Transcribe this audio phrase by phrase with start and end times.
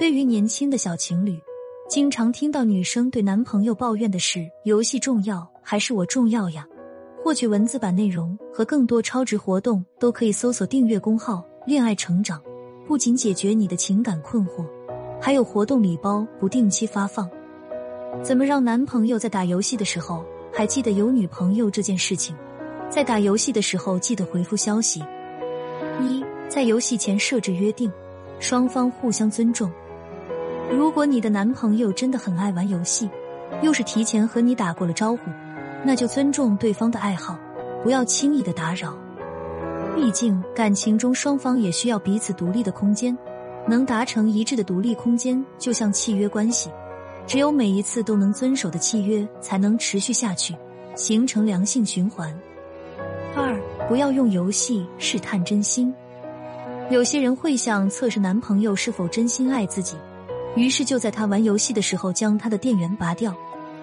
[0.00, 1.38] 对于年轻的小情侣，
[1.86, 6.66] 经常听到女生对男朋友抱怨的是：“游戏重要还是我重要呀？”
[7.22, 12.42] 获取文字版内容和更多超值活动，都可以搜索订阅公号“恋爱成长”，
[12.88, 14.64] 不仅解决你的情感困惑，
[15.20, 17.28] 还有活动礼包不定期发放。
[18.22, 22.34] 怎么让男朋友在打游戏的时候还记得有女朋友这件事情？
[22.88, 25.04] 在打游戏的时候记得回复消息。
[26.00, 27.92] 一，在游戏前设置约定，
[28.38, 29.70] 双方互相尊重。
[30.70, 33.10] 如果你的男朋友真的很爱玩游戏，
[33.62, 35.22] 又是提前和你打过了招呼。
[35.84, 37.38] 那就尊重对方的爱好，
[37.82, 38.96] 不要轻易的打扰。
[39.96, 43.16] 毕竟感情中双方也需要彼此独立的空间，
[43.66, 46.70] 能达成一致的独立空间就像契约关系，
[47.26, 50.54] 只有每一次都能遵守的契约才能持续下去，
[50.94, 52.32] 形成良性循环。
[53.34, 53.58] 二，
[53.88, 55.92] 不要用游戏试探真心。
[56.90, 59.96] 有些人会想测试男朋友是否真心爱自己，
[60.56, 63.34] 于是就在他玩游戏的时候将他的电源拔掉，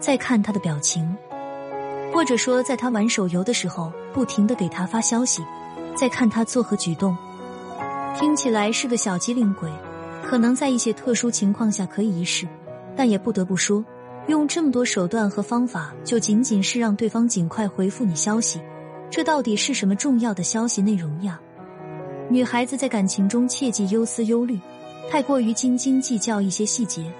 [0.00, 1.16] 再看他的表情。
[2.12, 5.42] 或者说，在他玩手游的时候，不停的给他发消息，
[5.94, 7.16] 再看他作何举动。
[8.18, 9.70] 听起来是个小机灵鬼，
[10.24, 12.48] 可能在一些特殊情况下可以一试，
[12.96, 13.84] 但也不得不说，
[14.28, 18.60] 用这么多手段和方法，就仅仅是让对方尽快回复你消息，
[19.10, 21.38] 这到底是什么重要的消息内容呀？
[22.30, 24.58] 女孩子在感情中切忌忧思忧虑，
[25.10, 27.10] 太过于斤斤计较一些细节，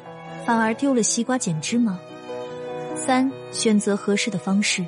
[0.44, 1.98] 反而丢了西瓜捡芝麻。
[2.94, 4.84] 三、选择合适的方式。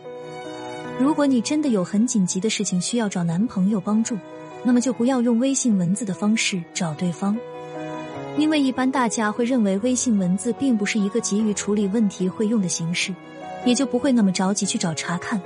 [0.99, 4.19] 如果你真的有很紧急的事情需要找男朋友帮助，
[4.65, 7.37] 那么就不要用微信文字的方式找对方，
[8.37, 13.15] 因为一般大家会认为微信文字并不是一个急于处理问题会用的形式，
[13.65, 15.41] 也就不会那么着急去找查看。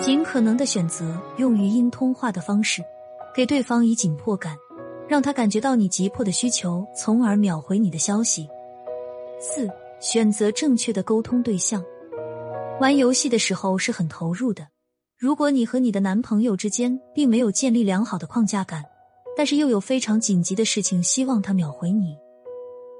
[0.00, 2.82] 尽可能的选择用语音通话的方式，
[3.34, 4.56] 给对方以紧迫感，
[5.08, 8.48] 让他感觉到你急迫的需求，从而秒回你的消息。
[9.40, 9.68] 四。
[9.98, 11.82] 选择正确的沟通对象。
[12.82, 14.68] 玩游戏的时候是很投入的。
[15.18, 18.84] 如果你和你的男朋友之间并没有建立良好的框架感，
[19.34, 22.14] 但是又有非常紧急的事情希望他秒回你，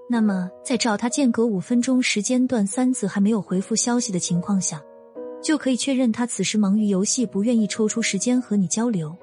[0.08, 4.82] 那么在找他间隔五分钟时间段三次还没有回复消息的情况下，
[5.42, 9.14] 就可以确认他此时忙于游戏，不愿意抽出时间和你交流。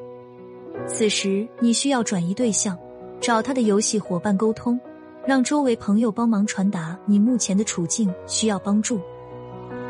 [0.88, 2.78] 此时你需要转移对象，
[3.20, 4.80] 找他的游戏伙伴沟通。
[5.26, 9.00] 让周围朋友帮忙传达你目前的处境需要帮助。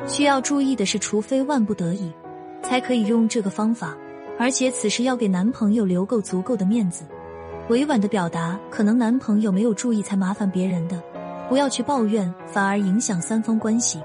[0.06, 2.14] 需要注意的是，除非万不得已，
[2.62, 3.98] 才可以用这个方法。
[4.38, 7.04] 而且此时要给男朋友留够足够的面子，
[7.70, 11.02] 委婉的表达可能男朋友没有注意才麻烦别人的，
[11.50, 14.00] 不要去抱怨，反而影响三方关系。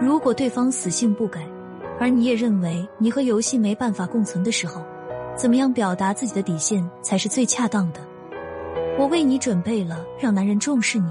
[0.00, 1.46] 如果对方死性不改，
[2.00, 4.82] 而你也认为你和游戏没办法共存的时候，
[5.36, 8.00] 怎么样表达自己的底线才是最恰当的？
[8.98, 11.06] 我为你准备了让男人重视你，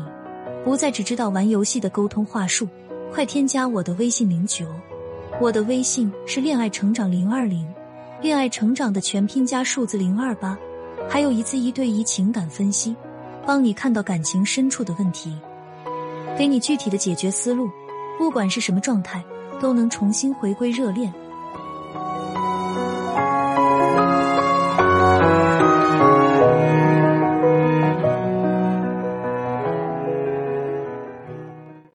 [0.63, 2.67] 不再只知道玩游戏的沟通话术。
[3.11, 4.69] 快添加我的微信领取哦！
[5.39, 7.63] 我的微信是恋爱成长零二零，
[8.21, 10.57] 恋爱成长的全拼加数字零二八，
[11.07, 12.95] 还有一次一对一情感分析，
[13.45, 15.31] 帮你看到感情深处的问题，
[16.35, 17.69] 给你具体的解决思路。
[18.17, 19.23] 不管是什么状态，
[19.59, 21.13] 都能重新回归热恋。